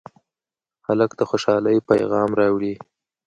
هلک 0.85 1.11
د 1.15 1.21
خوشالۍ 1.29 1.77
پېغام 1.89 2.29
راوړي. 2.39 2.73